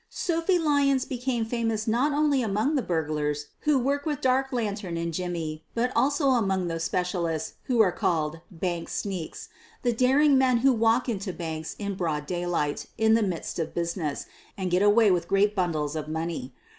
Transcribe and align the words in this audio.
Sophie 0.09 0.57
Lyons 0.57 1.05
became 1.05 1.45
famous 1.45 1.87
not 1.87 2.11
only 2.11 2.41
among 2.41 2.73
the 2.73 2.81
burglars 2.81 3.49
who 3.69 3.77
work 3.77 4.03
with 4.03 4.19
dark 4.19 4.51
lantern 4.51 4.97
and 4.97 5.13
jimmy 5.13 5.63
but 5.75 5.91
also 5.95 6.29
among 6.29 6.65
those 6.67 6.83
specialists 6.83 7.53
who 7.65 7.79
are 7.81 7.91
called 7.91 8.39
"bank 8.49 8.89
sneaks"— 8.89 9.49
the 9.83 9.93
daring 9.93 10.39
men 10.39 10.57
who 10.65 10.73
walk 10.73 11.07
into 11.07 11.31
banks 11.31 11.75
in 11.77 11.93
broad 11.93 12.25
daylight, 12.25 12.87
in 12.97 13.13
the 13.13 13.21
midst 13.21 13.59
of 13.59 13.75
business, 13.75 14.25
and 14.57 14.71
get 14.71 14.81
away 14.81 15.11
with 15.11 15.27
great 15.27 15.53
bundles 15.55 15.95
of 15.95 16.07
money. 16.07 16.51